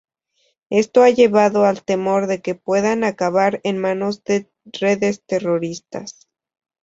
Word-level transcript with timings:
Esto 0.71 1.03
ha 1.03 1.11
llevado 1.11 1.63
al 1.65 1.83
temor 1.83 2.25
de 2.25 2.41
que 2.41 2.55
puedan 2.55 3.03
acabar 3.03 3.61
en 3.63 3.77
manos 3.77 4.23
de 4.23 4.49
redes 4.65 5.23
terroristas. 5.27 6.27